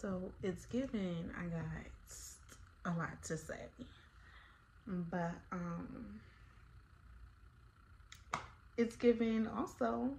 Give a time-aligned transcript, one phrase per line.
[0.00, 3.66] So it's given I got a lot to say.
[4.86, 6.20] But um
[8.76, 10.10] it's given also,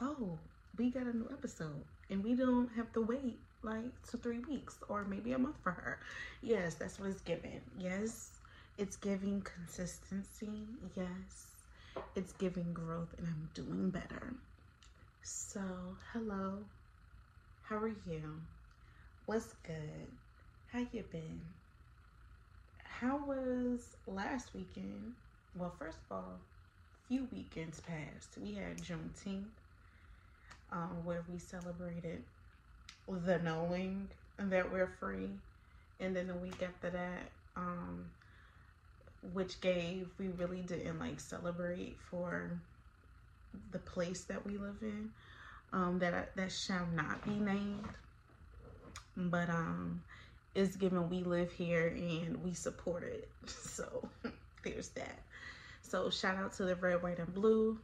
[0.00, 0.38] oh,
[0.76, 4.78] we got a new episode and we don't have to wait like two, three weeks
[4.88, 6.00] or maybe a month for her.
[6.42, 7.60] Yes, that's what it's given.
[7.78, 8.30] Yes,
[8.76, 10.66] it's giving consistency.
[10.96, 11.46] Yes,
[12.16, 14.34] it's giving growth and I'm doing better.
[15.22, 15.60] So,
[16.12, 16.58] hello.
[17.62, 18.40] How are you?
[19.26, 20.06] What's good?
[20.72, 21.40] How you been?
[22.84, 25.14] How was last weekend?
[25.56, 26.38] Well, first of all,
[27.08, 28.38] few weekends passed.
[28.40, 29.46] We had Juneteenth,
[30.70, 32.22] um, where we celebrated
[33.08, 34.06] the knowing
[34.38, 35.30] that we're free.
[35.98, 37.22] And then the week after that,
[37.56, 38.04] um,
[39.32, 42.48] which gave, we really didn't like celebrate for
[43.72, 45.10] the place that we live in,
[45.72, 47.88] um, that, that shall not be named.
[49.16, 50.02] But, um,
[50.54, 53.28] it's given we live here and we support it.
[53.48, 54.08] So
[54.64, 55.18] there's that.
[55.82, 57.78] So shout out to the red, white, and blue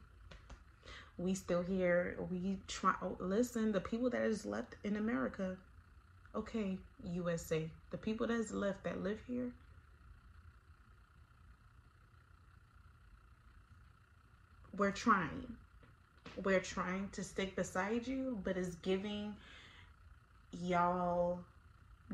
[1.18, 5.56] we still here we try oh, listen the people that is left in america
[6.34, 9.50] okay usa the people that is left that live here
[14.76, 15.46] we're trying
[16.44, 19.34] we're trying to stick beside you but it's giving
[20.60, 21.40] y'all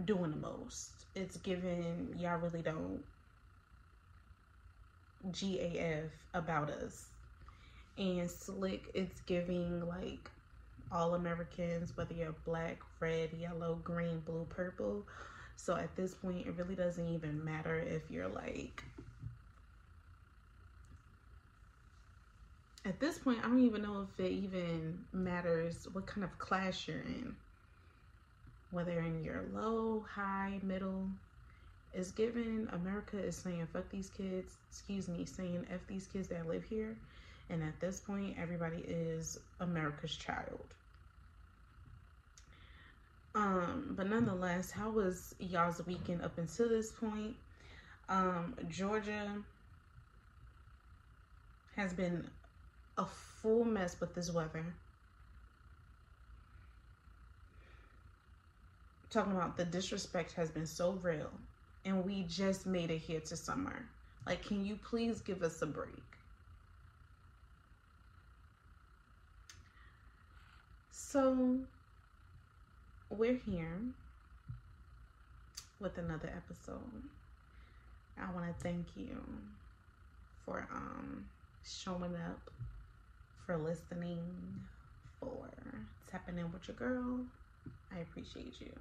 [0.04, 3.02] doing the most it's giving y'all really don't
[5.32, 7.06] gaf about us
[7.96, 10.30] and slick it's giving like
[10.90, 15.06] all Americans, whether you're black, red, yellow, green, blue, purple.
[15.56, 18.82] So at this point, it really doesn't even matter if you're like.
[22.84, 26.86] At this point, I don't even know if it even matters what kind of class
[26.86, 27.36] you're in.
[28.70, 31.08] Whether in your low, high, middle,
[31.94, 32.68] is given.
[32.72, 34.56] America is saying fuck these kids.
[34.70, 36.96] Excuse me, saying f these kids that live here
[37.50, 40.64] and at this point, everybody is America's child.
[43.34, 47.36] Um, but nonetheless, how was y'all's weekend up until this point?
[48.08, 49.28] Um, Georgia
[51.76, 52.28] has been
[52.96, 54.64] a full mess with this weather.
[59.10, 61.30] Talking about the disrespect has been so real,
[61.84, 63.86] and we just made it here to summer.
[64.26, 66.02] Like, can you please give us a break?
[70.90, 71.56] So
[73.08, 73.78] we're here
[75.80, 77.02] with another episode.
[78.20, 79.16] I want to thank you
[80.44, 81.24] for um
[81.64, 82.50] showing up,
[83.46, 84.20] for listening,
[85.18, 85.48] for
[86.10, 87.20] tapping in with your girl.
[87.94, 88.72] I appreciate you.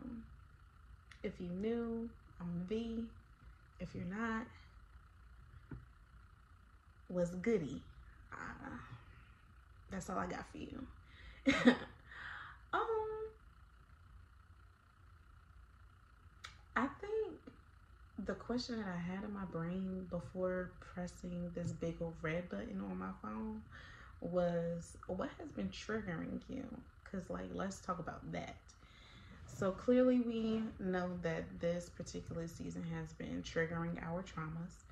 [1.21, 2.09] If you new,
[2.39, 3.05] I'm V.
[3.79, 4.47] If you're not,
[7.09, 7.83] was goody.
[8.31, 8.77] Uh,
[9.89, 10.87] that's all I got for you.
[12.73, 12.87] Um,
[16.75, 17.39] I think
[18.19, 22.81] the question that I had in my brain before pressing this big old red button
[22.81, 23.61] on my phone
[24.21, 26.65] was what has been triggering you?
[27.03, 28.57] Because, like, let's talk about that.
[29.47, 34.83] So, clearly, we know that this particular season has been triggering our traumas,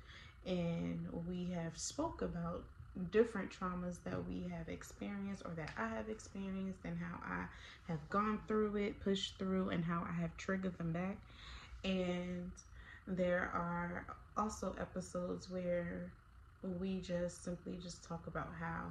[0.44, 2.64] and we have spoke about
[3.10, 7.46] different traumas that we have experienced or that I have experienced and how I
[7.86, 11.18] have gone through it, pushed through, and how I have triggered them back.
[11.84, 12.52] And
[13.06, 14.06] there are
[14.36, 16.12] also episodes where
[16.62, 18.90] we just simply just talk about how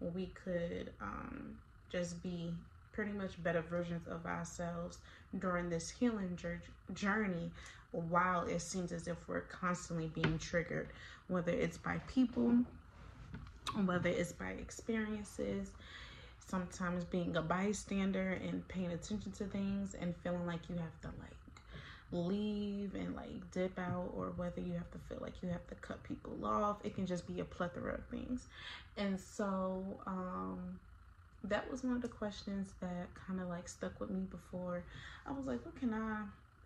[0.00, 1.56] we could um,
[1.90, 2.54] just be
[2.92, 4.98] pretty much better versions of ourselves
[5.38, 6.38] during this healing
[6.94, 7.50] journey
[7.92, 10.88] while it seems as if we're constantly being triggered,
[11.28, 12.58] whether it's by people
[13.86, 15.70] whether it's by experiences,
[16.46, 21.08] sometimes being a bystander and paying attention to things and feeling like you have to
[21.20, 21.30] like
[22.12, 25.74] leave and like dip out or whether you have to feel like you have to
[25.76, 26.76] cut people off.
[26.84, 28.48] It can just be a plethora of things.
[28.96, 30.78] And so um
[31.44, 34.84] that was one of the questions that kind of like stuck with me before.
[35.26, 36.22] I was like what can i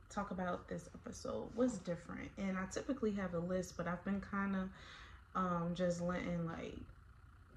[0.08, 1.48] talk about this episode?
[1.54, 2.30] What's different?
[2.38, 4.68] And i typically have a list but i've been kind of
[5.34, 6.78] um just letting like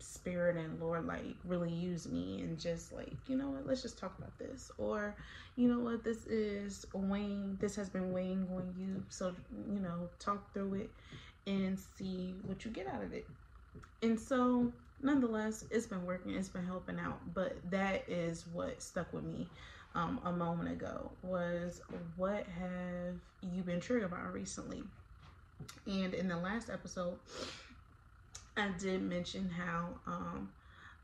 [0.01, 3.67] spirit and lord like really use me and just like you know what?
[3.67, 4.71] Let's just talk about this.
[4.77, 5.15] Or
[5.55, 6.03] you know what?
[6.03, 9.33] This is weighing this has been weighing on you so
[9.71, 10.89] you know talk through it
[11.47, 13.27] and see what you get out of it.
[14.01, 19.11] And so nonetheless it's been working it's been helping out but that is what stuck
[19.13, 19.47] with me
[19.95, 21.81] um, a moment ago was
[22.15, 24.83] what have you been triggered by recently?
[25.85, 27.17] And in the last episode,
[28.55, 30.49] I did mention how um,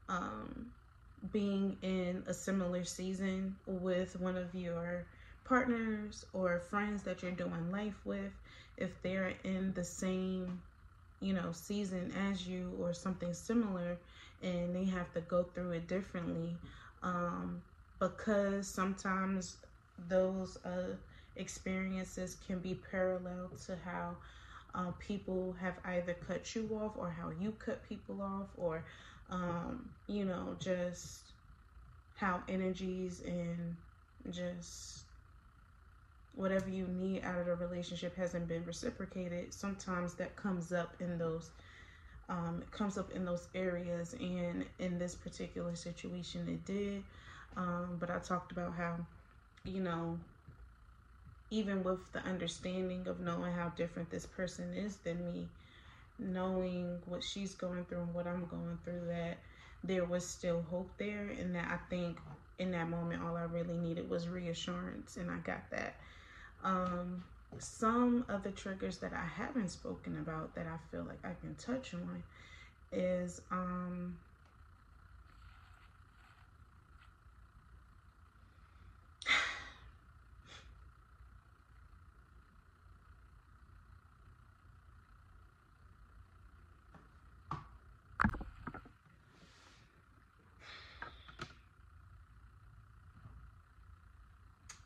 [0.08, 0.68] um,
[1.32, 5.06] being in a similar season with one of your
[5.44, 8.32] partners or friends that you're doing life with,
[8.78, 10.62] if they're in the same,
[11.22, 13.98] you know, season as you or something similar
[14.42, 16.58] and they have to go through it differently,
[17.04, 17.62] um,
[18.00, 19.58] because sometimes
[20.08, 20.96] those uh,
[21.36, 24.18] experiences can be parallel to how
[24.74, 28.84] uh, people have either cut you off or how you cut people off or
[29.30, 31.34] um, you know just
[32.16, 33.76] how energies and
[34.32, 35.05] just
[36.36, 41.18] whatever you need out of the relationship hasn't been reciprocated sometimes that comes up in
[41.18, 41.52] those
[42.28, 47.04] um, it comes up in those areas and in this particular situation it did
[47.56, 48.98] um, but I talked about how,
[49.64, 50.20] you know,
[51.52, 55.48] even with the understanding of knowing how different this person is than me,
[56.20, 59.38] knowing what she's going through and what I'm going through, that
[59.84, 61.30] there was still hope there.
[61.40, 62.18] And that I think
[62.60, 65.96] in that moment, all I really needed was reassurance, and I got that.
[66.66, 67.24] Um,
[67.60, 71.56] some of the triggers that I haven't spoken about that I feel like I can
[71.56, 72.24] touch on
[72.92, 74.18] is um,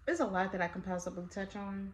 [0.10, 1.94] There's a lot that I can possibly touch on.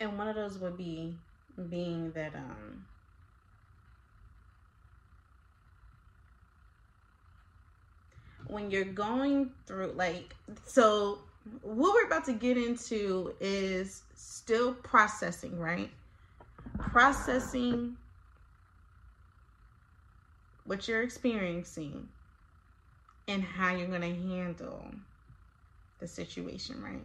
[0.00, 1.14] And one of those would be
[1.68, 2.86] being that um
[8.46, 10.34] when you're going through like
[10.64, 11.18] so
[11.60, 15.90] what we're about to get into is still processing, right?
[16.78, 17.98] Processing
[20.70, 22.08] what you're experiencing
[23.26, 24.84] and how you're going to handle
[25.98, 27.02] the situation, right?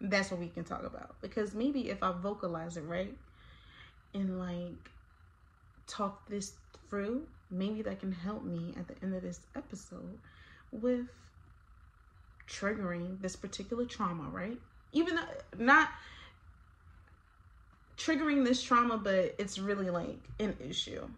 [0.00, 1.16] That's what we can talk about.
[1.20, 3.12] Because maybe if I vocalize it, right,
[4.14, 4.88] and like
[5.88, 6.52] talk this
[6.88, 10.20] through, maybe that can help me at the end of this episode
[10.70, 11.08] with
[12.48, 14.58] triggering this particular trauma, right?
[14.92, 15.22] Even though
[15.58, 15.88] not
[17.98, 21.08] triggering this trauma, but it's really like an issue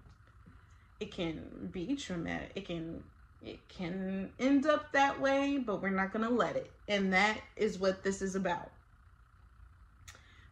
[1.00, 2.52] it can be traumatic.
[2.54, 3.02] It can
[3.44, 6.70] it can end up that way, but we're not going to let it.
[6.88, 8.70] And that is what this is about.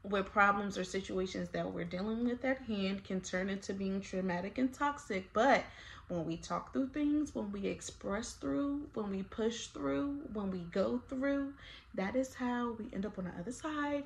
[0.03, 4.59] Where problems or situations that we're dealing with at hand can turn into being traumatic
[4.59, 5.65] and toxic, but
[6.09, 10.59] when we talk through things, when we express through, when we push through, when we
[10.71, 11.55] go through,
[11.95, 14.05] that is how we end up on the other side,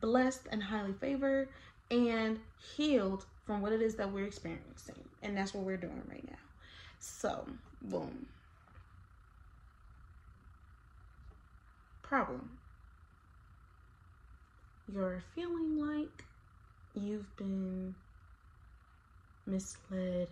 [0.00, 1.48] blessed and highly favored
[1.90, 2.40] and
[2.76, 5.02] healed from what it is that we're experiencing.
[5.22, 6.36] And that's what we're doing right now.
[6.98, 7.44] So,
[7.82, 8.26] boom.
[12.02, 12.58] Problem.
[14.92, 16.24] You're feeling like
[16.94, 17.94] you've been
[19.46, 20.28] misled,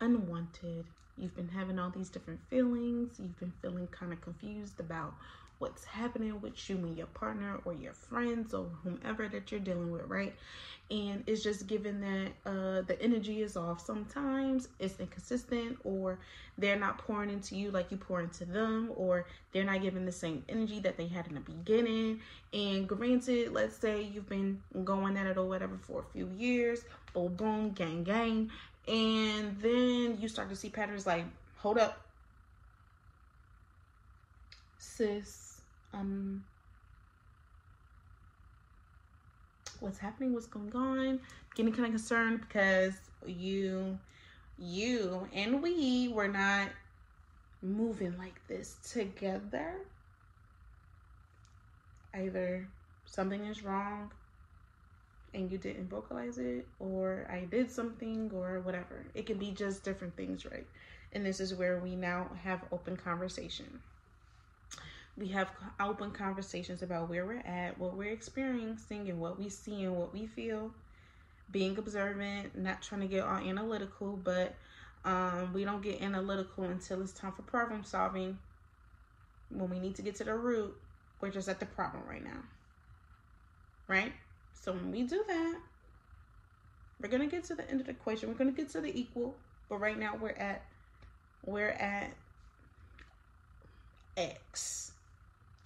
[0.00, 0.84] unwanted.
[1.16, 3.18] You've been having all these different feelings.
[3.18, 5.14] You've been feeling kind of confused about
[5.58, 9.90] what's happening with you and your partner or your friends or whomever that you're dealing
[9.90, 10.34] with, right?
[10.90, 13.84] And it's just given that uh, the energy is off.
[13.84, 16.18] Sometimes it's inconsistent, or
[16.56, 20.12] they're not pouring into you like you pour into them, or they're not giving the
[20.12, 22.20] same energy that they had in the beginning.
[22.54, 26.84] And granted, let's say you've been going at it or whatever for a few years,
[27.12, 28.50] boom, boom, gang, gang,
[28.86, 31.24] and then you start to see patterns like,
[31.58, 32.00] hold up,
[34.78, 35.60] sis
[35.92, 36.42] um
[39.80, 41.20] what's happening, what's going on,
[41.54, 42.94] getting kind of concerned because
[43.26, 43.98] you
[44.58, 46.68] you and we were not
[47.62, 49.74] moving like this together.
[52.14, 52.66] Either
[53.06, 54.10] something is wrong
[55.34, 59.04] and you didn't vocalize it, or I did something, or whatever.
[59.14, 60.66] It can be just different things, right?
[61.12, 63.80] And this is where we now have open conversation
[65.18, 69.84] we have open conversations about where we're at, what we're experiencing, and what we see
[69.84, 70.72] and what we feel.
[71.50, 74.56] Being observant, not trying to get all analytical, but
[75.04, 78.38] um, we don't get analytical until it's time for problem solving.
[79.50, 80.76] When we need to get to the root,
[81.20, 82.42] we're just at the problem right now.
[83.88, 84.12] Right?
[84.54, 85.60] So when we do that,
[87.00, 88.28] We're gonna get to the end of the equation.
[88.28, 89.36] We're gonna get to the equal,
[89.68, 90.64] but right now we're at
[91.44, 92.16] we're at
[94.16, 94.92] x.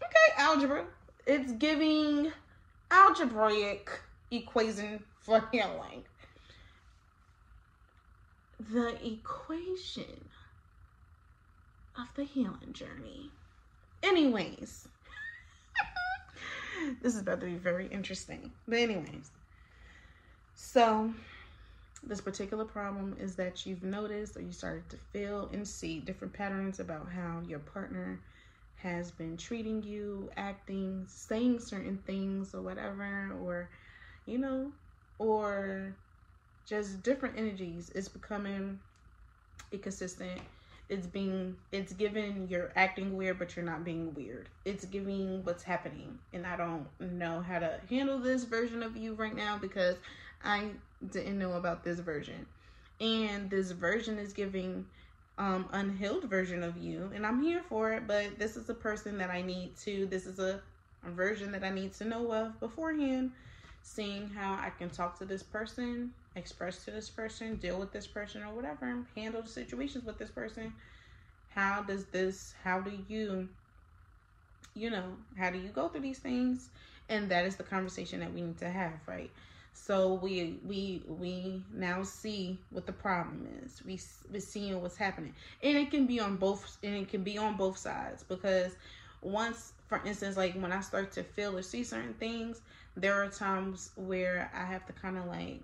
[0.04, 0.85] Okay, algebra.
[1.26, 2.32] It's giving
[2.90, 3.90] algebraic
[4.30, 6.04] equation for healing.
[8.71, 10.28] The equation
[11.99, 13.30] of the healing journey.
[14.02, 14.88] Anyways,
[17.02, 18.52] this is about to be very interesting.
[18.66, 19.30] But, anyways,
[20.54, 21.12] so
[22.02, 26.32] this particular problem is that you've noticed or you started to feel and see different
[26.32, 28.18] patterns about how your partner
[28.82, 33.68] has been treating you, acting, saying certain things or whatever, or
[34.26, 34.72] you know,
[35.18, 35.94] or
[36.66, 37.90] just different energies.
[37.94, 38.78] It's becoming
[39.70, 40.40] inconsistent.
[40.88, 44.48] It's being, it's giving you're acting weird, but you're not being weird.
[44.64, 46.18] It's giving what's happening.
[46.32, 49.96] And I don't know how to handle this version of you right now because
[50.44, 50.70] I
[51.10, 52.46] didn't know about this version.
[53.00, 54.86] And this version is giving
[55.38, 59.18] um unhealed version of you and I'm here for it, but this is a person
[59.18, 60.60] that I need to this is a,
[61.06, 63.32] a version that I need to know of beforehand,
[63.82, 68.06] seeing how I can talk to this person, express to this person, deal with this
[68.06, 70.72] person or whatever, handle the situations with this person.
[71.54, 73.48] How does this how do you
[74.74, 75.04] you know,
[75.36, 76.70] how do you go through these things?
[77.08, 79.30] And that is the conversation that we need to have, right?
[79.74, 83.82] So we we we now see what the problem is.
[83.84, 83.98] We
[84.30, 87.56] we seeing what's happening, and it can be on both and it can be on
[87.56, 88.76] both sides because
[89.22, 92.60] once, for instance, like when I start to feel or see certain things,
[92.96, 95.62] there are times where I have to kind of like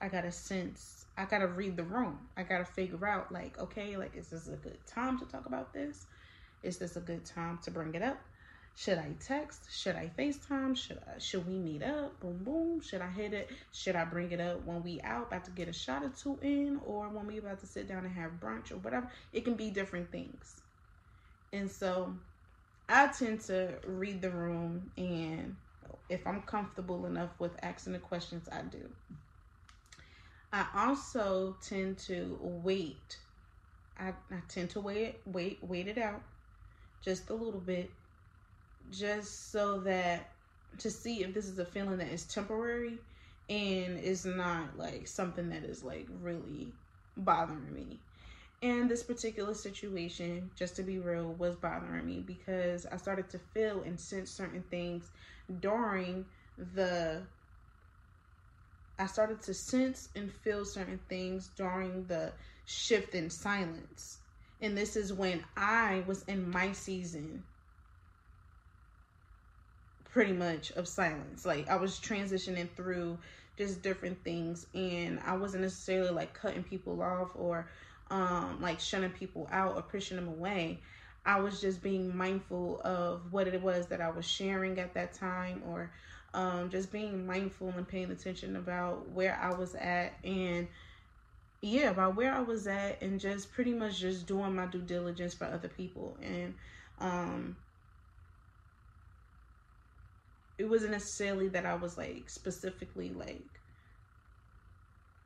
[0.00, 1.06] I gotta sense.
[1.16, 2.18] I gotta read the room.
[2.36, 5.72] I gotta figure out like, okay, like is this a good time to talk about
[5.72, 6.06] this?
[6.62, 8.20] Is this a good time to bring it up?
[8.78, 9.64] Should I text?
[9.72, 10.76] Should I FaceTime?
[10.76, 12.20] Should I, should we meet up?
[12.20, 12.80] Boom boom.
[12.80, 13.50] Should I hit it?
[13.72, 16.38] Should I bring it up when we out about to get a shot or two
[16.42, 19.10] in, or when we about to sit down and have brunch or whatever?
[19.32, 20.60] It can be different things.
[21.52, 22.14] And so,
[22.88, 25.56] I tend to read the room, and
[26.08, 28.88] if I'm comfortable enough with asking the questions, I do.
[30.52, 33.18] I also tend to wait.
[33.98, 36.22] I, I tend to wait, wait, wait it out
[37.02, 37.90] just a little bit
[38.90, 40.30] just so that
[40.78, 42.98] to see if this is a feeling that is temporary
[43.48, 46.72] and is not like something that is like really
[47.16, 48.00] bothering me.
[48.62, 53.38] And this particular situation, just to be real, was bothering me because I started to
[53.38, 55.10] feel and sense certain things
[55.60, 56.26] during
[56.56, 57.22] the
[58.98, 62.32] I started to sense and feel certain things during the
[62.66, 64.18] shift in silence.
[64.60, 67.44] And this is when I was in my season
[70.12, 71.44] pretty much of silence.
[71.44, 73.18] Like I was transitioning through
[73.56, 77.68] just different things and I wasn't necessarily like cutting people off or
[78.10, 80.80] um like shunning people out or pushing them away.
[81.26, 85.12] I was just being mindful of what it was that I was sharing at that
[85.12, 85.90] time or
[86.34, 90.68] um just being mindful and paying attention about where I was at and
[91.60, 95.34] yeah, about where I was at and just pretty much just doing my due diligence
[95.34, 96.54] for other people and
[97.00, 97.56] um
[100.58, 103.44] it wasn't necessarily that I was like specifically like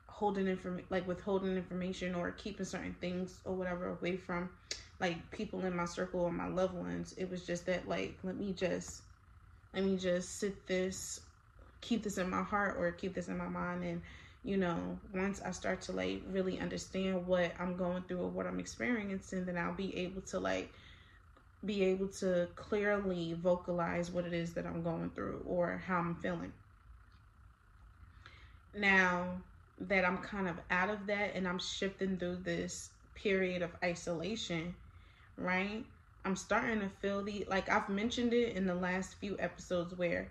[0.07, 4.49] holding information like withholding information or keeping certain things or whatever away from
[4.99, 7.13] like people in my circle or my loved ones.
[7.17, 9.01] It was just that like let me just
[9.73, 11.19] let me just sit this
[11.81, 13.83] keep this in my heart or keep this in my mind.
[13.83, 14.01] And
[14.43, 18.45] you know once i start to like really understand what i'm going through or what
[18.45, 20.71] i'm experiencing then i'll be able to like
[21.65, 26.15] be able to clearly vocalize what it is that I'm going through or how I'm
[26.15, 26.51] feeling.
[28.75, 29.41] Now
[29.79, 34.75] that I'm kind of out of that and I'm shifting through this period of isolation,
[35.37, 35.85] right?
[36.25, 40.29] I'm starting to feel the like I've mentioned it in the last few episodes where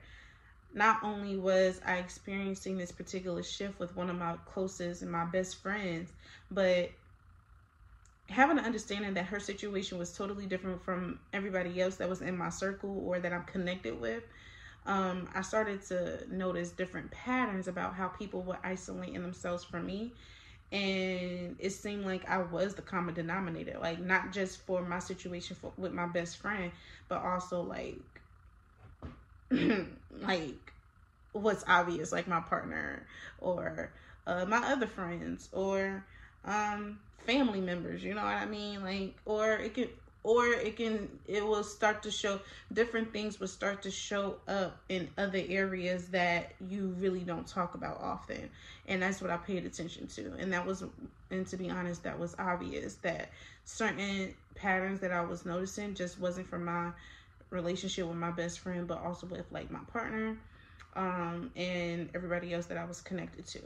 [0.75, 5.25] not only was I experiencing this particular shift with one of my closest and my
[5.27, 6.13] best friends,
[6.51, 6.91] but
[8.33, 12.37] having an understanding that her situation was totally different from everybody else that was in
[12.37, 14.25] my circle or that I'm connected with,
[14.87, 20.13] um, I started to notice different patterns about how people were isolating themselves from me.
[20.73, 25.57] And it seemed like I was the common denominator, like not just for my situation
[25.61, 26.73] for, with my best friend,
[27.09, 28.01] but also like,
[30.21, 30.73] like
[31.33, 33.07] what's obvious, like my partner
[33.39, 33.93] or
[34.27, 36.05] uh, my other friends or
[36.45, 38.83] um family members, you know what I mean?
[38.83, 39.91] Like, or it could
[40.25, 42.41] or it can it will start to show
[42.73, 47.75] different things will start to show up in other areas that you really don't talk
[47.75, 48.49] about often
[48.87, 50.85] and that's what i paid attention to and that was
[51.31, 53.31] and to be honest that was obvious that
[53.65, 56.91] certain patterns that i was noticing just wasn't from my
[57.51, 60.37] relationship with my best friend but also with like my partner
[60.95, 63.61] um and everybody else that i was connected to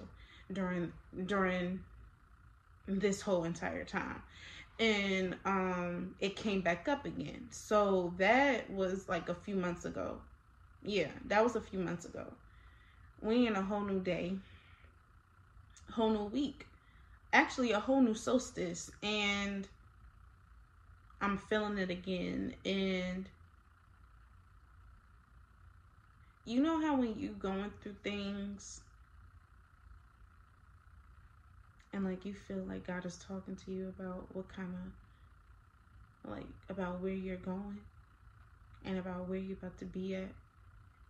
[0.52, 0.90] during
[1.26, 1.78] during
[2.86, 4.22] this whole entire time.
[4.78, 7.48] And um it came back up again.
[7.50, 10.20] So that was like a few months ago.
[10.82, 12.34] Yeah that was a few months ago.
[13.20, 14.38] We in a whole new day.
[15.90, 16.66] Whole new week.
[17.32, 18.90] Actually a whole new solstice.
[19.02, 19.68] And
[21.20, 22.54] i'm feeling it again.
[22.64, 23.28] And
[26.44, 28.80] you know how when you going through things
[31.96, 34.68] and like you feel like God is talking to you about what kind
[36.24, 37.78] of like about where you're going
[38.84, 40.28] and about where you're about to be at.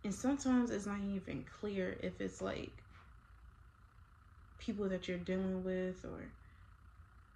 [0.05, 2.71] And sometimes it's not even clear if it's like
[4.59, 6.23] people that you're dealing with or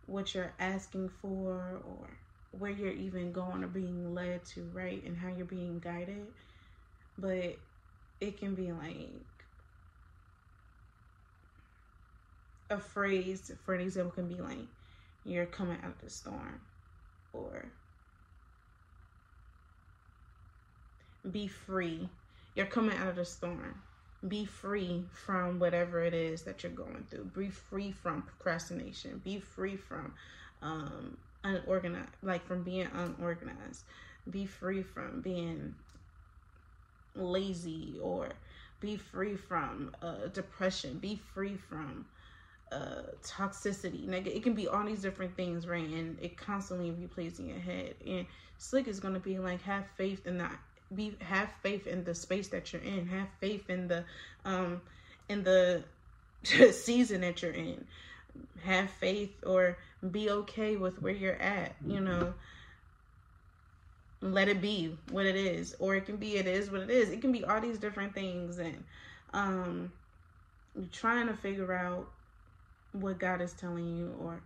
[0.07, 2.07] what you're asking for or
[2.57, 5.03] where you're even going or being led to, right?
[5.05, 6.25] And how you're being guided.
[7.17, 7.57] But
[8.21, 9.09] it can be like
[12.71, 14.57] a phrase for an example can be like
[15.25, 16.59] you're coming out of the storm
[17.33, 17.65] or
[21.29, 22.09] be free.
[22.55, 23.81] You're coming out of the storm.
[24.27, 27.25] Be free from whatever it is that you're going through.
[27.35, 29.21] Be free from procrastination.
[29.23, 30.13] Be free from
[30.61, 33.83] um unorganized like from being unorganized.
[34.29, 35.75] Be free from being
[37.15, 38.29] lazy or
[38.79, 40.97] be free from uh, depression.
[40.97, 42.05] Be free from
[42.71, 44.09] uh, toxicity.
[44.09, 45.87] Like it can be all these different things, right?
[45.87, 47.95] And it constantly replays in your head.
[48.05, 48.25] And
[48.57, 50.57] slick is gonna be like have faith in that
[50.93, 53.07] be have faith in the space that you're in.
[53.07, 54.03] Have faith in the
[54.45, 54.81] um
[55.29, 55.83] in the
[56.43, 57.85] season that you're in.
[58.63, 59.77] Have faith or
[60.09, 62.33] be okay with where you're at, you know.
[64.21, 65.75] Let it be what it is.
[65.79, 67.09] Or it can be it is what it is.
[67.09, 68.83] It can be all these different things and
[69.33, 69.91] um
[70.75, 72.07] you're trying to figure out
[72.93, 74.41] what God is telling you or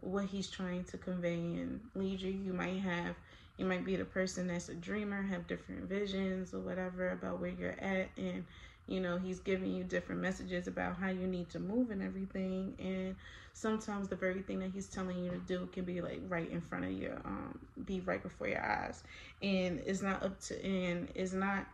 [0.00, 2.30] what he's trying to convey and lead you.
[2.30, 3.16] You might have
[3.58, 7.50] you might be the person that's a dreamer, have different visions or whatever about where
[7.50, 8.08] you're at.
[8.16, 8.44] And
[8.86, 12.74] you know, he's giving you different messages about how you need to move and everything.
[12.78, 13.16] And
[13.52, 16.60] sometimes the very thing that he's telling you to do can be like right in
[16.60, 19.02] front of you, um be right before your eyes.
[19.42, 21.66] And it's not up to and it's not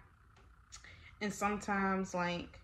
[1.20, 2.58] and sometimes like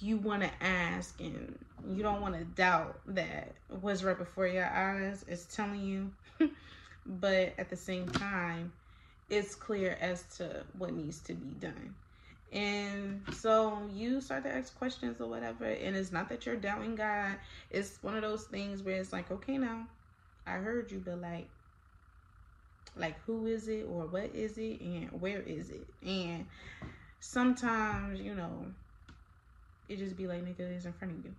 [0.00, 4.66] you want to ask and you don't want to doubt that what's right before your
[4.66, 6.12] eyes is telling you.
[7.06, 8.72] But at the same time
[9.28, 11.94] it's clear as to what needs to be done.
[12.52, 16.94] And so you start to ask questions or whatever and it's not that you're doubting
[16.94, 17.36] god.
[17.70, 19.86] It's one of those things where it's like okay now
[20.46, 21.48] i heard you but like
[22.96, 25.86] like who is it or what is it and where is it?
[26.06, 26.46] And
[27.20, 28.66] sometimes you know
[29.88, 31.34] it just be like nigga is in front of you.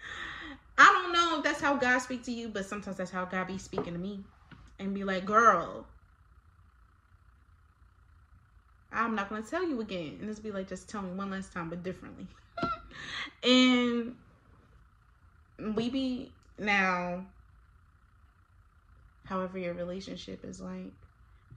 [0.78, 3.46] I don't know if that's how God speak to you, but sometimes that's how God
[3.46, 4.20] be speaking to me.
[4.78, 5.86] And be like, girl,
[8.92, 10.16] I'm not gonna tell you again.
[10.20, 12.26] And just be like, just tell me one last time, but differently.
[13.42, 14.16] and
[15.76, 17.26] we be now,
[19.26, 20.92] however your relationship is like,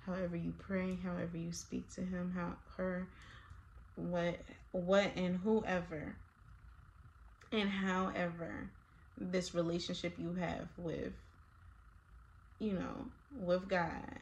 [0.06, 3.08] however you pray, however you speak to him, how her,
[3.96, 4.38] what,
[4.72, 6.15] what, and whoever
[7.54, 8.70] and however
[9.18, 11.13] this relationship you have with
[12.60, 13.06] you know
[13.39, 14.20] with god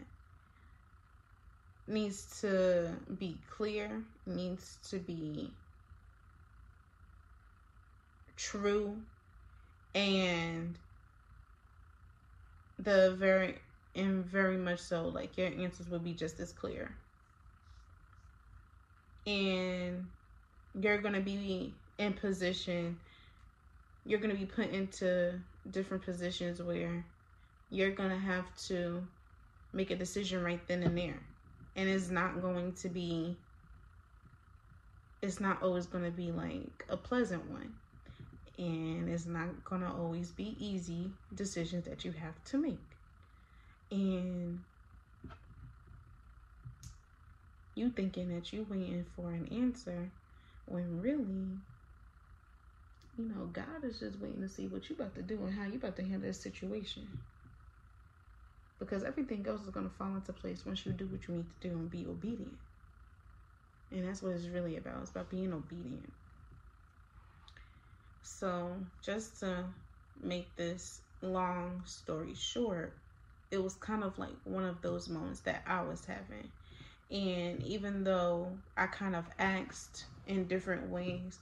[1.87, 5.51] needs to be clear needs to be
[8.37, 8.97] true
[9.95, 10.77] and
[12.79, 13.55] the very
[13.95, 16.91] and very much so like your answers will be just as clear.
[19.27, 20.07] And
[20.79, 22.97] you're going to be in position
[24.05, 27.05] you're going to be put into different positions where
[27.69, 29.01] you're going to have to
[29.73, 31.19] make a decision right then and there.
[31.75, 33.37] And it's not going to be,
[35.21, 37.73] it's not always going to be like a pleasant one.
[38.57, 42.77] And it's not going to always be easy decisions that you have to make.
[43.89, 44.59] And
[47.75, 50.09] you thinking that you waiting for an answer
[50.65, 51.57] when really
[53.21, 55.65] you know, God is just waiting to see what you about to do and how
[55.65, 57.07] you about to handle this situation.
[58.79, 61.49] because everything else is going to fall into place once you do what you need
[61.49, 62.57] to do and be obedient.
[63.91, 65.01] And that's what it's really about.
[65.01, 66.11] It's about being obedient.
[68.23, 69.65] So, just to
[70.21, 72.97] make this long story short,
[73.51, 76.51] it was kind of like one of those moments that I was having.
[77.11, 81.39] And even though I kind of asked in different ways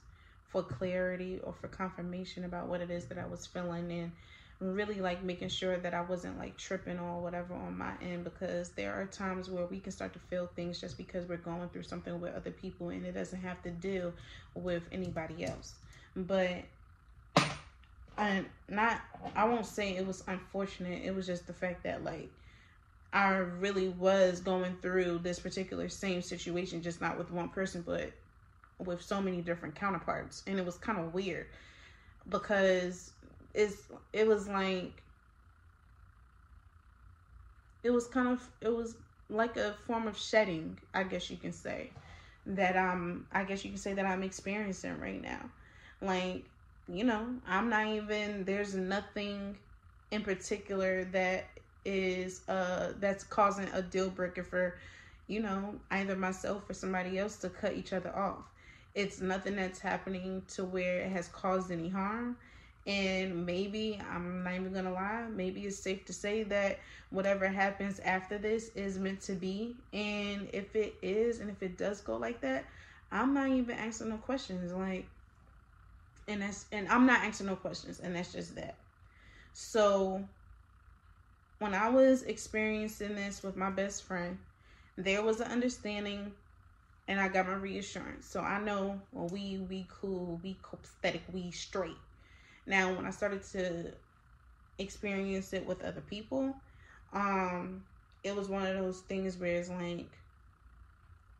[0.50, 4.12] for clarity or for confirmation about what it is that I was feeling and
[4.60, 8.70] really like making sure that I wasn't like tripping or whatever on my end because
[8.70, 11.84] there are times where we can start to feel things just because we're going through
[11.84, 14.12] something with other people and it doesn't have to deal
[14.54, 15.74] with anybody else.
[16.14, 16.64] But
[18.18, 19.00] and not
[19.34, 21.02] I won't say it was unfortunate.
[21.04, 22.30] It was just the fact that like
[23.12, 28.12] I really was going through this particular same situation, just not with one person, but
[28.84, 30.42] with so many different counterparts.
[30.46, 31.46] And it was kind of weird
[32.28, 33.12] because
[33.54, 35.02] it's it was like
[37.82, 38.96] it was kind of it was
[39.28, 41.90] like a form of shedding, I guess you can say.
[42.46, 45.50] That um I guess you can say that I'm experiencing right now.
[46.00, 46.44] Like
[46.88, 49.56] you know, I'm not even there's nothing
[50.10, 51.46] in particular that
[51.84, 54.78] is uh that's causing a deal breaker for
[55.26, 58.44] you know either myself or somebody else to cut each other off.
[58.94, 62.36] It's nothing that's happening to where it has caused any harm.
[62.86, 66.78] And maybe, I'm not even gonna lie, maybe it's safe to say that
[67.10, 69.76] whatever happens after this is meant to be.
[69.92, 72.64] And if it is, and if it does go like that,
[73.12, 74.72] I'm not even asking no questions.
[74.72, 75.06] Like,
[76.26, 78.76] and that's and I'm not asking no questions, and that's just that.
[79.52, 80.24] So
[81.58, 84.38] when I was experiencing this with my best friend,
[84.96, 86.32] there was an understanding
[87.08, 88.26] and I got my reassurance.
[88.26, 91.96] So I know well we we cool, we copacetic, we straight.
[92.66, 93.92] Now when I started to
[94.78, 96.54] experience it with other people,
[97.12, 97.84] um,
[98.24, 100.10] it was one of those things where it's like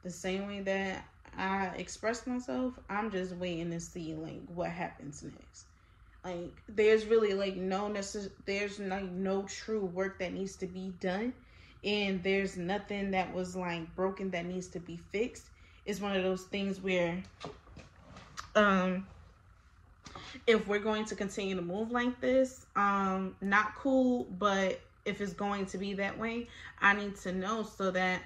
[0.03, 1.05] the same way that
[1.37, 5.67] I express myself, I'm just waiting to see like what happens next.
[6.25, 10.93] Like there's really like no necess- there's like no true work that needs to be
[11.01, 11.35] done
[11.85, 15.47] and there's nothing that was like broken that needs to be fixed.
[15.87, 17.23] It's one of those things where
[18.55, 19.07] um
[20.47, 25.33] if we're going to continue to move like this, um not cool, but if it's
[25.33, 26.49] going to be that way,
[26.81, 28.23] I need to know so that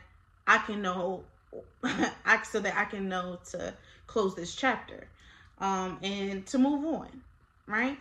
[0.46, 1.24] I can know
[1.84, 3.74] I, so that I can know to
[4.06, 5.08] close this chapter
[5.58, 7.08] um, and to move on,
[7.66, 7.98] right?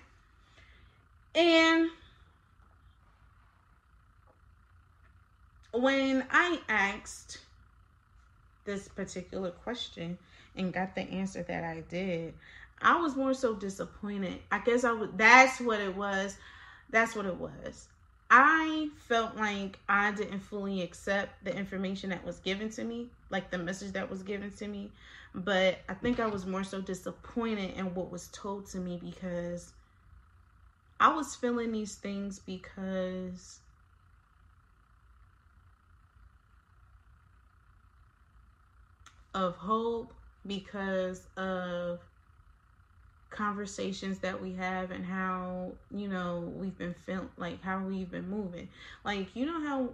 [1.36, 1.90] And
[5.74, 7.40] when I asked
[8.66, 10.18] this particular question
[10.56, 12.34] and got the answer that I did,
[12.82, 14.40] I was more so disappointed.
[14.52, 16.38] I guess I would that's what it was.
[16.90, 17.88] That's what it was.
[18.30, 23.52] I felt like I didn't fully accept the information that was given to me, like
[23.52, 24.92] the message that was given to me.
[25.36, 29.74] But I think I was more so disappointed in what was told to me because
[31.00, 33.60] I was feeling these things because
[39.34, 40.14] of hope,
[40.46, 42.00] because of
[43.30, 48.30] conversations that we have and how you know we've been feeling like how we've been
[48.30, 48.70] moving.
[49.04, 49.90] Like you know how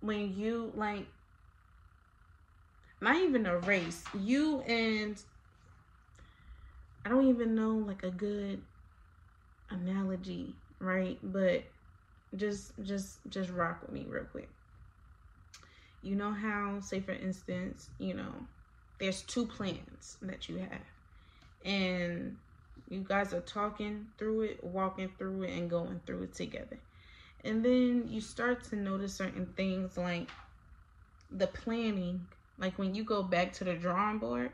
[0.00, 1.06] when you like
[3.00, 5.20] not even a race you and
[7.04, 8.60] i don't even know like a good
[9.70, 11.18] analogy right?
[11.22, 11.64] But
[12.36, 14.48] just just just rock with me real quick.
[16.02, 18.32] You know how say for instance you know
[18.98, 20.80] there's two plans that you have
[21.64, 22.36] and
[22.88, 26.78] you guys are talking through it, walking through it, and going through it together.
[27.44, 30.28] And then you start to notice certain things like
[31.30, 32.26] the planning.
[32.58, 34.50] Like when you go back to the drawing board,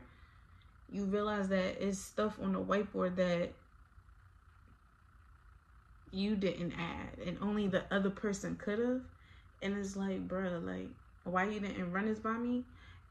[0.91, 3.51] you realize that it's stuff on the whiteboard that
[6.11, 9.01] you didn't add and only the other person could have.
[9.61, 10.89] And it's like, bro, like,
[11.23, 12.63] why you didn't run this by me?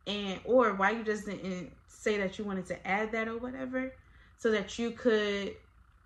[0.06, 3.92] And or why you just didn't say that you wanted to add that or whatever
[4.36, 5.54] so that you could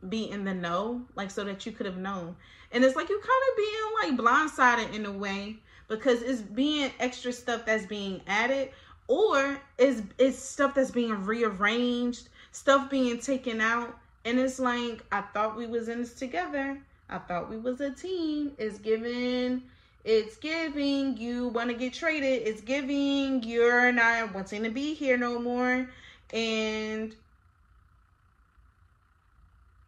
[0.08, 2.37] be in the know, like so that you could have known.
[2.70, 5.56] And it's like you kind of being like blindsided in a way
[5.88, 8.70] because it's being extra stuff that's being added
[9.08, 13.98] or it's it's stuff that's being rearranged, stuff being taken out.
[14.24, 16.78] And it's like I thought we was in this together.
[17.08, 18.52] I thought we was a team.
[18.58, 19.62] It's giving
[20.09, 22.47] it's giving you want to get traded.
[22.47, 25.90] It's giving you're not wanting to be here no more.
[26.33, 27.14] And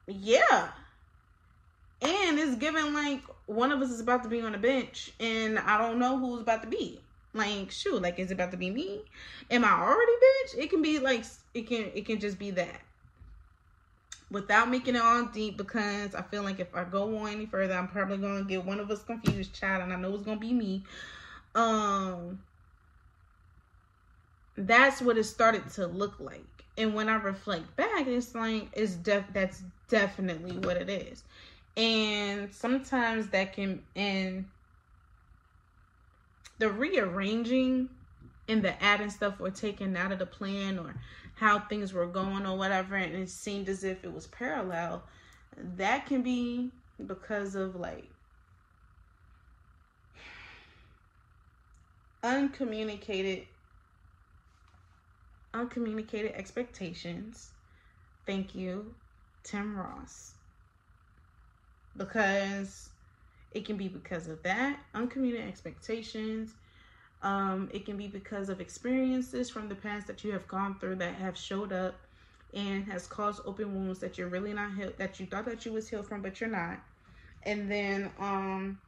[0.07, 0.69] yeah.
[2.03, 5.59] And it's given like one of us is about to be on the bench and
[5.59, 7.01] I don't know who's about to be.
[7.33, 9.03] Like, shoot, like is it about to be me?
[9.51, 10.65] Am I already bench?
[10.65, 12.83] It can be like it can it can just be that.
[14.31, 17.75] Without making it all deep, because I feel like if I go on any further,
[17.75, 20.53] I'm probably gonna get one of us confused, child, and I know it's gonna be
[20.53, 20.85] me.
[21.55, 22.41] Um
[24.57, 26.45] that's what it started to look like.
[26.77, 31.25] And when I reflect back, it's like it's def that's definitely what it is.
[31.77, 34.47] And sometimes that can and
[36.59, 37.89] the rearranging
[38.49, 40.95] and the adding stuff or taking out of the plan or
[41.41, 45.03] how things were going or whatever and it seemed as if it was parallel
[45.77, 46.71] that can be
[47.07, 48.09] because of like
[52.23, 53.47] uncommunicated
[55.55, 57.51] uncommunicated expectations.
[58.27, 58.95] Thank you,
[59.43, 60.35] Tim Ross.
[61.97, 62.91] Because
[63.53, 66.55] it can be because of that, uncommunicated expectations.
[67.23, 70.97] Um, it can be because of experiences from the past that you have gone through
[70.97, 71.95] that have showed up
[72.55, 75.73] and has caused open wounds that you're really not healed that you thought that you
[75.73, 76.81] was healed from, but you're not.
[77.43, 78.79] And then um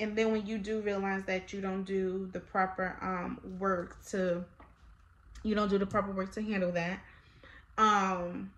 [0.00, 4.44] and then when you do realize that you don't do the proper um work to
[5.42, 7.00] you don't do the proper work to handle that
[7.78, 8.50] um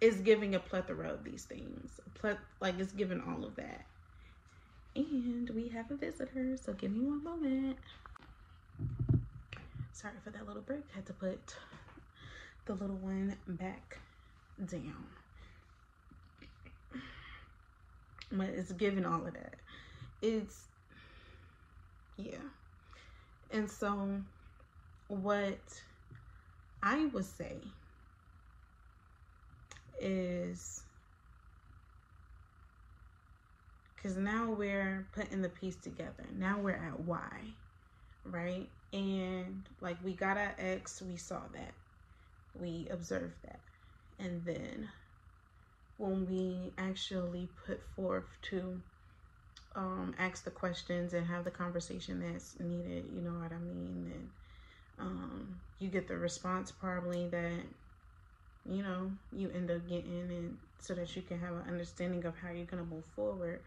[0.00, 2.00] is giving a plethora of these things
[2.60, 3.84] like it's giving all of that
[4.98, 7.76] and we have a visitor so give me one moment.
[9.92, 10.84] Sorry for that little break.
[10.94, 11.56] Had to put
[12.66, 13.98] the little one back
[14.66, 15.06] down.
[18.30, 19.54] But it's giving all of that.
[20.20, 20.64] It's
[22.16, 22.36] yeah.
[23.50, 24.20] And so,
[25.06, 25.58] what
[26.82, 27.56] I would say
[30.00, 30.82] is
[34.08, 36.24] because now we're putting the piece together.
[36.38, 37.40] Now we're at Y,
[38.24, 38.66] right?
[38.94, 41.74] And like we got our X, we saw that,
[42.58, 43.60] we observed that.
[44.18, 44.88] And then
[45.98, 48.80] when we actually put forth to
[49.76, 53.04] um, ask the questions and have the conversation that's needed.
[53.14, 54.10] You know what I mean?
[54.14, 54.28] And
[54.98, 57.60] um, you get the response probably that
[58.68, 62.34] you know you end up getting, and so that you can have an understanding of
[62.38, 63.60] how you're gonna move forward.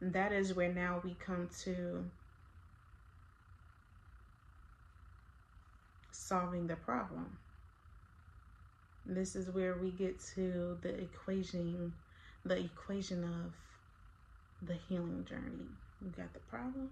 [0.00, 2.04] And that is where now we come to
[6.12, 7.36] solving the problem.
[9.06, 11.92] This is where we get to the equation,
[12.44, 13.52] the equation of
[14.66, 15.68] the healing journey.
[16.02, 16.90] You got the problem.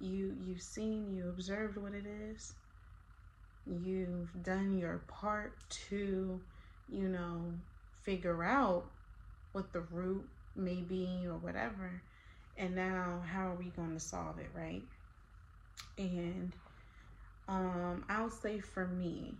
[0.00, 2.54] You you've seen, you observed what it is.
[3.66, 5.52] You've done your part
[5.88, 6.40] to,
[6.88, 7.52] you know,
[8.02, 8.84] figure out
[9.52, 12.02] what the root may be or whatever.
[12.56, 14.84] And now how are we going to solve it, right?
[15.98, 16.54] And
[17.48, 19.38] um I'll say for me,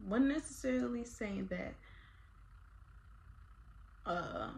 [0.00, 1.74] wouldn't necessarily say that
[4.06, 4.50] uh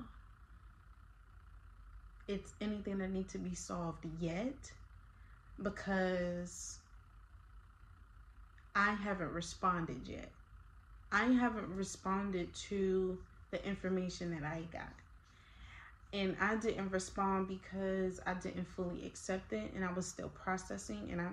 [2.28, 4.72] it's anything that needs to be solved yet
[5.62, 6.80] because
[8.74, 10.32] I haven't responded yet.
[11.12, 13.18] I haven't responded to
[13.50, 14.92] the information that I got.
[16.12, 21.08] And I didn't respond because I didn't fully accept it and I was still processing
[21.10, 21.28] and I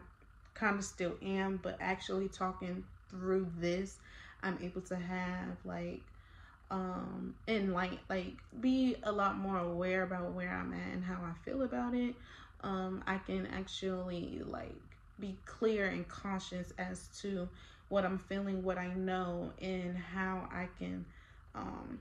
[0.54, 4.00] kind of still am, but actually talking through this,
[4.44, 6.04] I'm able to have like
[6.72, 11.16] um and like like be a lot more aware about where i'm at and how
[11.24, 12.16] i feel about it.
[12.62, 17.48] Um i can actually like be clear and conscious as to
[17.90, 21.06] what i'm feeling what i know and how i can
[21.54, 22.00] um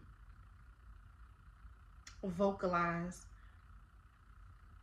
[2.31, 3.27] vocalize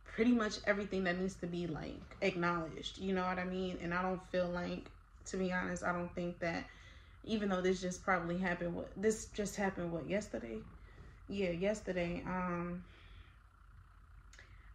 [0.04, 3.78] pretty much everything that needs to be like acknowledged you know what i mean?
[3.82, 4.90] And i don't feel like
[5.26, 6.64] to be honest i don't think that
[7.24, 10.58] even though this just probably happened what this just happened what yesterday?
[11.28, 12.82] Yeah yesterday um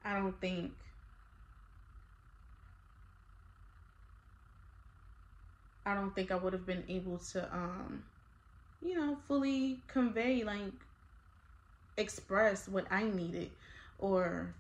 [0.05, 0.71] i don't think
[5.85, 8.03] i don't think i would have been able to um
[8.81, 10.73] you know fully convey like
[11.97, 13.49] express what i needed
[13.99, 14.53] or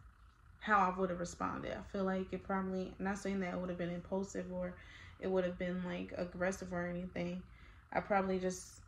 [0.59, 3.77] how i would have responded i feel like it probably not saying that would have
[3.77, 4.73] been impulsive or
[5.19, 7.41] it would have been like aggressive or anything
[7.91, 8.81] I probably just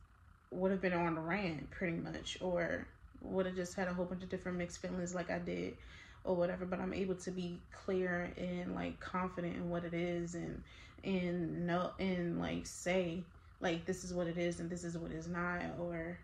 [0.51, 2.87] would have been on the rant pretty much, or
[3.21, 5.77] would have just had a whole bunch of different mixed feelings like I did,
[6.23, 6.65] or whatever.
[6.65, 10.61] But I'm able to be clear and like confident in what it is, and
[11.03, 13.23] and know and like say
[13.61, 16.17] like this is what it is and this is what is not or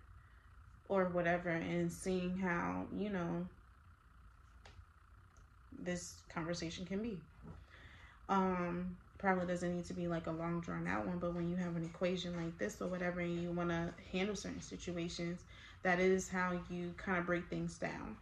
[0.89, 3.45] or whatever and seeing how you know
[5.79, 7.17] this conversation can be.
[8.29, 11.55] Um probably doesn't need to be like a long drawn out one but when you
[11.55, 15.39] have an equation like this or whatever and you want to handle certain situations
[15.85, 18.17] that is how you kind of break things down.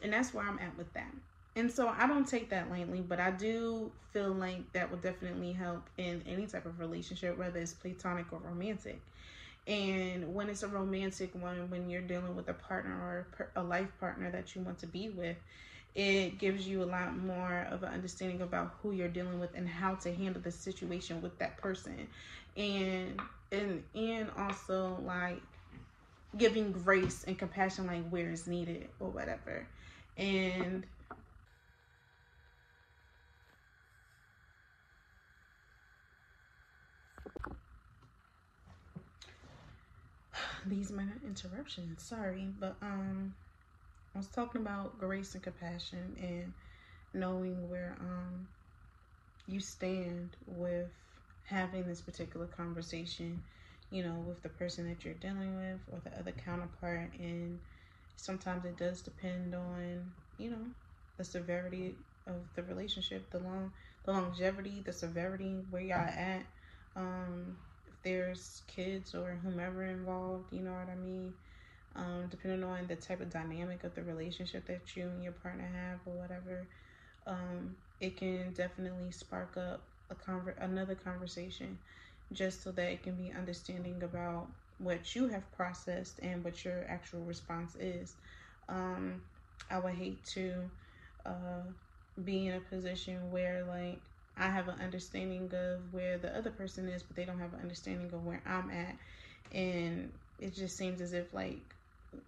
[0.00, 1.12] And that's where i'm at with that.
[1.56, 5.52] And so I don't take that lightly, but I do feel like that will definitely
[5.52, 9.00] help in any type of relationship, whether it's platonic or romantic.
[9.70, 13.90] And when it's a romantic one, when you're dealing with a partner or a life
[14.00, 15.36] partner that you want to be with,
[15.94, 19.68] it gives you a lot more of an understanding about who you're dealing with and
[19.68, 22.08] how to handle the situation with that person.
[22.56, 23.20] And
[23.52, 25.42] and and also like
[26.38, 29.66] giving grace and compassion like where it's needed or whatever.
[30.16, 30.84] And
[40.66, 42.02] these minor interruptions.
[42.02, 43.34] Sorry, but um,
[44.14, 46.52] I was talking about grace and compassion and
[47.14, 48.48] knowing where um
[49.46, 50.88] you stand with
[51.44, 53.42] having this particular conversation,
[53.90, 57.58] you know, with the person that you're dealing with or the other counterpart, and
[58.16, 60.64] sometimes it does depend on you know
[61.16, 61.94] the severity
[62.26, 63.72] of the relationship, the long,
[64.04, 66.42] the longevity, the severity, where y'all at.
[66.96, 67.56] Um,
[68.02, 71.34] there's kids or whomever involved, you know what I mean?
[71.96, 75.68] Um, depending on the type of dynamic of the relationship that you and your partner
[75.74, 76.66] have or whatever,
[77.26, 81.78] um, it can definitely spark up a conver- another conversation
[82.32, 84.46] just so that it can be understanding about
[84.78, 88.16] what you have processed and what your actual response is.
[88.68, 89.22] Um,
[89.70, 90.70] I would hate to
[91.26, 91.62] uh,
[92.24, 94.00] be in a position where like
[94.40, 97.60] I have an understanding of where the other person is, but they don't have an
[97.60, 98.96] understanding of where I'm at.
[99.52, 101.60] And it just seems as if like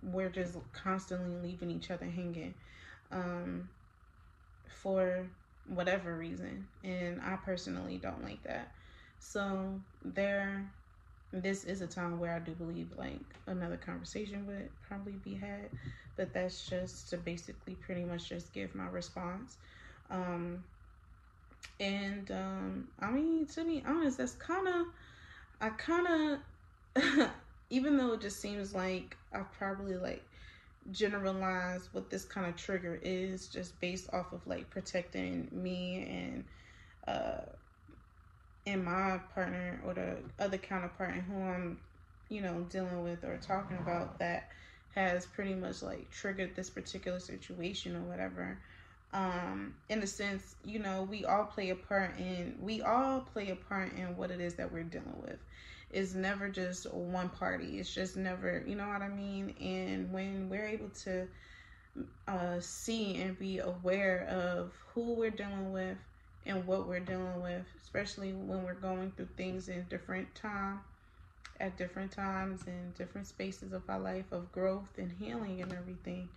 [0.03, 2.55] we're just constantly leaving each other hanging
[3.13, 3.69] um,
[4.69, 5.27] for
[5.69, 6.69] whatever reason.
[6.85, 8.73] And I personally don't like that.
[9.19, 10.65] So there
[11.33, 15.71] this is a time where I do believe like another conversation would probably be had,
[16.17, 19.59] but that's just to basically pretty much just give my response.
[20.11, 20.65] Um,
[21.81, 24.87] and um, I mean, to be honest, that's kind of,
[25.61, 26.41] I kind
[26.97, 27.31] of,
[27.71, 30.25] even though it just seems like I probably like
[30.91, 36.45] generalize what this kind of trigger is just based off of like protecting me and
[37.07, 37.43] uh
[38.67, 41.79] and my partner or the other counterpart and who I'm
[42.29, 44.49] you know dealing with or talking about that
[44.95, 48.59] has pretty much like triggered this particular situation or whatever
[49.13, 53.51] um in a sense you know we all play a part in we all play
[53.51, 55.39] a part in what it is that we're dealing with.
[55.91, 57.79] It's never just one party.
[57.79, 59.55] It's just never you know what i mean?
[59.61, 61.29] And when we're able to
[62.29, 65.97] uh see and be aware of who we're dealing with
[66.47, 70.81] and what we're dealing with especially when we're going through things in different time
[71.61, 76.29] at different times in different spaces of our life of growth and healing and everything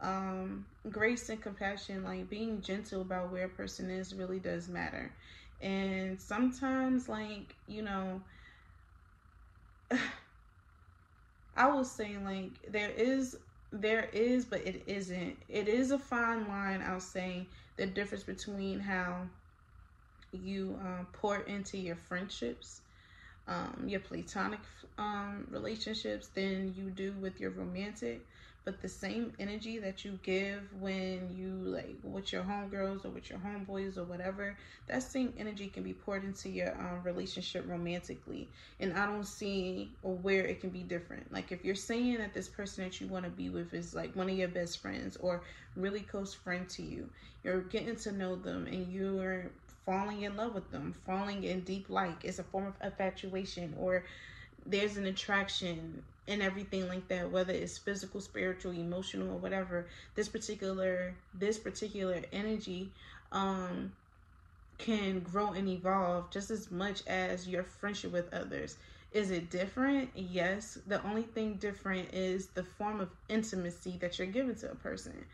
[0.00, 5.12] um, grace and compassion, like being gentle about where a person is, really does matter.
[5.60, 8.20] And sometimes, like, you know,
[11.56, 13.36] I will say, like, there is,
[13.72, 15.36] there is, but it isn't.
[15.48, 19.26] It is a fine line, I'll say, the difference between how
[20.32, 22.82] you um, pour into your friendships,
[23.48, 24.60] um, your platonic
[24.98, 28.26] um, relationships, than you do with your romantic
[28.64, 33.30] but the same energy that you give when you like with your homegirls or with
[33.30, 38.48] your homeboys or whatever that same energy can be poured into your um, relationship romantically.
[38.80, 41.32] And i don't see where it can be different.
[41.32, 44.14] Like if you're saying that this person that you want to be with is like
[44.14, 45.42] one of your best friends or
[45.76, 47.08] really close friend to you
[47.42, 49.50] you're getting to know them and you're
[49.86, 54.04] falling in love with them falling in deep like it's a form of infatuation or
[54.66, 60.28] there's an attraction and everything like that whether it's physical spiritual emotional or whatever this
[60.28, 62.90] particular this particular energy
[63.32, 63.92] um
[64.78, 68.76] can grow and evolve just as much as your friendship with others.
[69.12, 70.10] Is it different?
[70.14, 70.78] Yes.
[70.86, 75.26] The only thing different is the form of intimacy that you're giving to a person.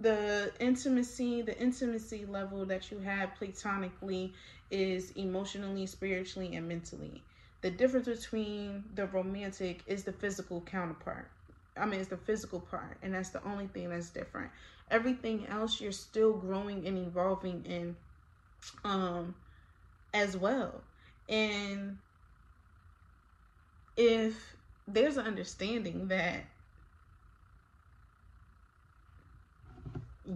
[0.00, 4.32] The intimacy the intimacy level that you have platonically
[4.70, 7.22] is emotionally spiritually and mentally
[7.62, 11.28] the difference between the romantic is the physical counterpart.
[11.76, 14.50] I mean, it's the physical part, and that's the only thing that's different.
[14.90, 17.96] Everything else, you're still growing and evolving in,
[18.84, 19.34] um,
[20.12, 20.82] as well.
[21.28, 21.98] And
[23.96, 24.56] if
[24.88, 26.44] there's an understanding that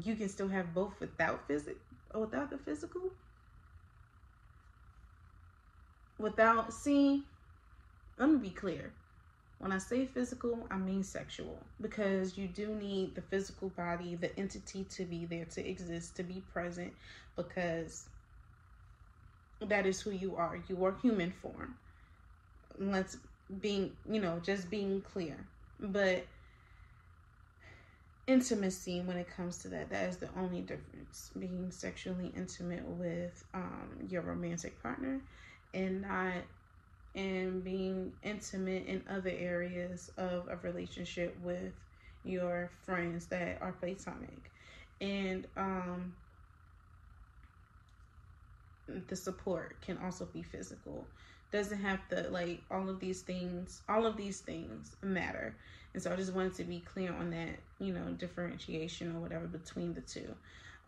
[0.02, 1.76] you can still have both without physic
[2.14, 3.10] without the physical
[6.18, 7.24] without see
[8.18, 8.92] let me be clear.
[9.58, 14.36] When i say physical i mean sexual because you do need the physical body the
[14.38, 16.92] entity to be there to exist to be present
[17.36, 18.06] because
[19.68, 20.58] that is who you are.
[20.68, 21.76] You are human form.
[22.78, 23.16] Let's
[23.60, 25.36] being you know just being clear.
[25.80, 26.26] But
[28.26, 31.30] intimacy when it comes to that that is the only difference.
[31.38, 35.20] Being sexually intimate with um, your romantic partner
[35.74, 36.44] and not
[37.14, 41.74] and being intimate in other areas of a relationship with
[42.24, 44.52] your friends that are platonic.
[45.00, 46.14] And um
[48.88, 51.08] the support can also be physical.
[51.52, 55.56] Doesn't have to like all of these things all of these things matter.
[55.94, 59.46] And so i just wanted to be clear on that you know differentiation or whatever
[59.46, 60.34] between the two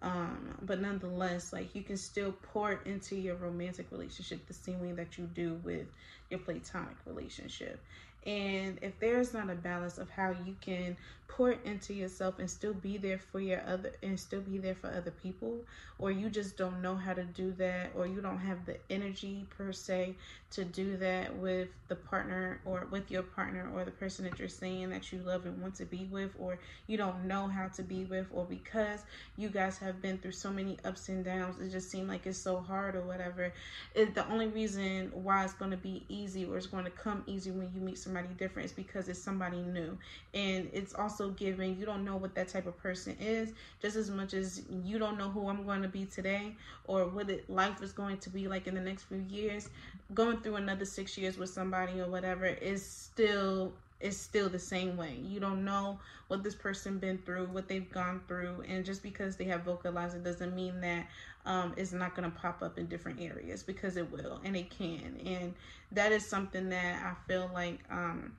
[0.02, 4.80] um but nonetheless like you can still pour it into your romantic relationship the same
[4.80, 5.86] way that you do with
[6.30, 7.80] your platonic relationship.
[8.26, 10.96] And if there's not a balance of how you can
[11.28, 14.88] pour into yourself and still be there for your other and still be there for
[14.88, 15.58] other people,
[15.98, 19.46] or you just don't know how to do that, or you don't have the energy
[19.56, 20.14] per se
[20.50, 24.48] to do that with the partner or with your partner or the person that you're
[24.48, 27.82] saying that you love and want to be with, or you don't know how to
[27.82, 29.00] be with, or because
[29.36, 32.38] you guys have been through so many ups and downs, it just seems like it's
[32.38, 33.52] so hard or whatever.
[33.94, 37.22] It, the only reason why it's going to be easy or it's going to come
[37.26, 39.98] easy when you meet somebody different is because it's somebody new,
[40.34, 41.78] and it's also given.
[41.78, 45.18] You don't know what that type of person is, just as much as you don't
[45.18, 46.54] know who I'm going to be today
[46.86, 49.68] or what it, life is going to be like in the next few years.
[50.14, 54.96] Going through another six years with somebody or whatever is still is still the same
[54.96, 55.18] way.
[55.22, 55.98] You don't know
[56.28, 60.14] what this person been through, what they've gone through, and just because they have vocalized
[60.14, 61.06] it doesn't mean that
[61.46, 64.68] um, it's not going to pop up in different areas because it will and it
[64.70, 65.18] can.
[65.24, 65.54] And
[65.92, 68.32] that is something that I feel like um,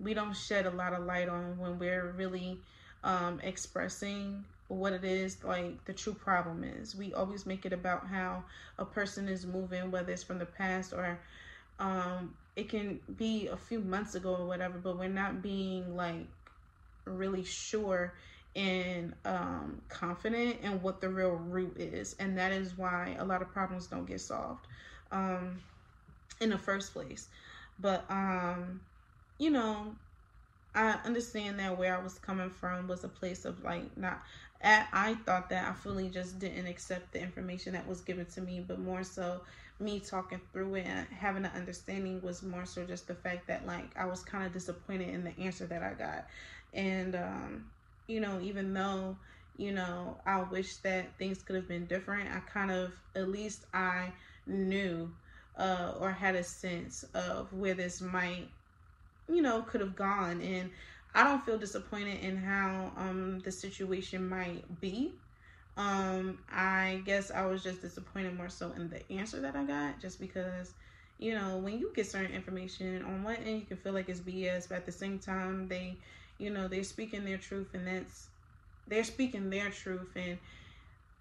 [0.00, 2.58] we don't shed a lot of light on when we're really
[3.04, 6.94] um, expressing what it is like the true problem is.
[6.94, 8.44] We always make it about how
[8.78, 11.18] a person is moving, whether it's from the past or
[11.78, 16.26] um, it can be a few months ago or whatever, but we're not being like
[17.04, 18.14] really sure
[18.56, 22.16] and um, confident in what the real root is.
[22.18, 24.66] And that is why a lot of problems don't get solved
[25.12, 25.60] um,
[26.40, 27.28] in the first place.
[27.78, 28.80] But um,
[29.38, 29.94] you know,
[30.74, 34.22] I understand that where I was coming from was a place of like not.
[34.62, 34.88] At.
[34.92, 38.64] I thought that I fully just didn't accept the information that was given to me,
[38.66, 39.42] but more so
[39.78, 43.66] me talking through it and having an understanding was more so just the fact that
[43.66, 46.26] like I was kind of disappointed in the answer that I got.
[46.72, 47.66] And um,
[48.06, 49.16] you know, even though,
[49.56, 53.66] you know, I wish that things could have been different, I kind of at least
[53.74, 54.12] I
[54.46, 55.10] knew
[55.56, 58.48] uh or had a sense of where this might
[59.28, 60.40] you know, could have gone.
[60.40, 60.70] And
[61.14, 65.12] I don't feel disappointed in how um the situation might be.
[65.76, 70.00] Um, I guess I was just disappointed more so in the answer that I got,
[70.00, 70.72] just because,
[71.18, 74.20] you know, when you get certain information on one end, you can feel like it's
[74.20, 75.98] BS, but at the same time, they,
[76.38, 78.28] you know, they're speaking their truth, and that's
[78.88, 80.38] they're speaking their truth, and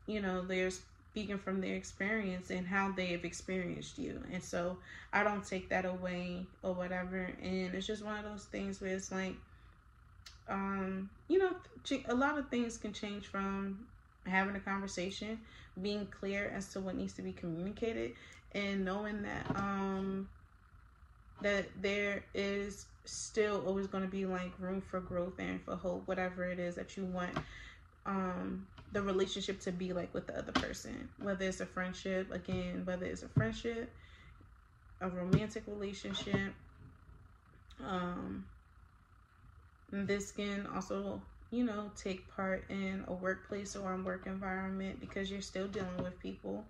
[0.08, 0.82] you know, there's
[1.16, 4.22] speaking from their experience and how they have experienced you.
[4.34, 4.78] And so
[5.14, 7.32] I don't take that away or whatever.
[7.42, 9.36] And it's just one of those things where it's like,
[10.50, 11.52] um, you know,
[12.10, 13.88] a lot of things can change from
[14.26, 15.40] having a conversation,
[15.82, 18.12] being clear as to what needs to be communicated,
[18.52, 20.28] and knowing that um
[21.42, 26.08] that there is still always going to be like room for growth and for hope,
[26.08, 27.32] whatever it is that you want
[28.06, 31.10] um the relationship to be like with the other person.
[31.22, 33.90] Whether it's a friendship again whether it's a friendship
[35.02, 36.54] a romantic relationship
[37.86, 38.46] um
[39.92, 45.30] this can also you know take part in a workplace or a work environment because
[45.32, 46.64] you're still dealing with people.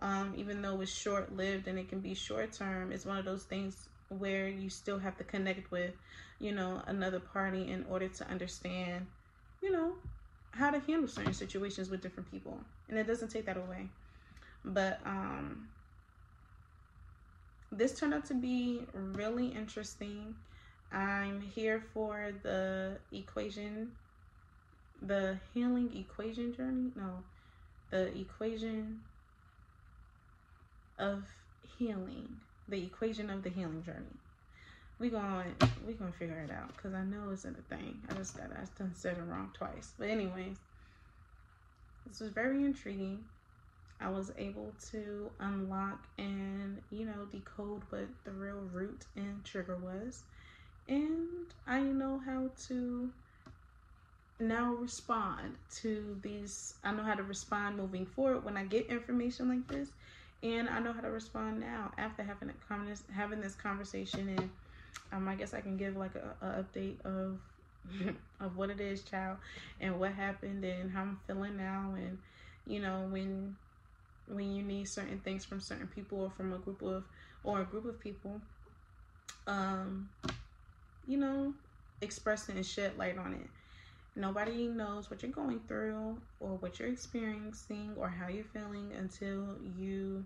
[0.00, 3.24] Um even though it's short lived and it can be short term it's one of
[3.24, 5.92] those things where you still have to connect with
[6.40, 9.06] you know another party in order to understand
[9.62, 9.92] you know
[10.52, 12.58] how to handle certain situations with different people.
[12.88, 13.88] And it doesn't take that away.
[14.64, 15.68] But um
[17.70, 20.34] this turned out to be really interesting.
[20.90, 23.92] I'm here for the equation
[25.00, 26.92] the healing equation journey?
[26.96, 27.22] No
[27.90, 29.00] the equation
[30.98, 31.24] of
[31.78, 32.28] healing.
[32.68, 34.18] The equation of the healing journey
[34.98, 35.54] we going
[35.86, 38.00] we gonna figure it out because I know it's in a thing.
[38.10, 39.92] I just got I done said it wrong twice.
[39.98, 40.56] But anyways,
[42.06, 43.24] this was very intriguing.
[44.00, 49.76] I was able to unlock and you know decode what the real root and trigger
[49.76, 50.22] was,
[50.88, 53.10] and I know how to
[54.40, 56.74] now respond to these.
[56.84, 59.90] I know how to respond moving forward when I get information like this,
[60.42, 64.50] and I know how to respond now after having a having this conversation and
[65.12, 67.38] um, I guess I can give like a, a update of
[68.40, 69.38] of what it is, child,
[69.80, 72.18] and what happened, and how I'm feeling now, and
[72.66, 73.56] you know when
[74.26, 77.04] when you need certain things from certain people or from a group of
[77.44, 78.40] or a group of people,
[79.46, 80.08] um,
[81.06, 81.54] you know,
[82.02, 83.46] expressing and shed light on it.
[84.14, 89.56] Nobody knows what you're going through or what you're experiencing or how you're feeling until
[89.78, 90.24] you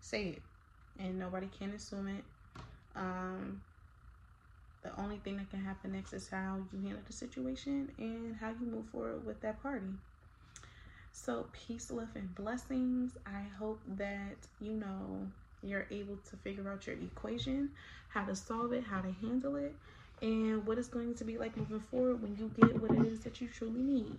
[0.00, 0.42] say it.
[0.98, 2.24] And nobody can assume it.
[2.96, 3.60] Um,
[4.82, 8.48] the only thing that can happen next is how you handle the situation and how
[8.48, 9.86] you move forward with that party.
[11.12, 13.12] So, peace, love, and blessings.
[13.26, 15.28] I hope that you know
[15.62, 17.70] you're able to figure out your equation,
[18.08, 19.74] how to solve it, how to handle it,
[20.22, 23.20] and what it's going to be like moving forward when you get what it is
[23.20, 24.16] that you truly need.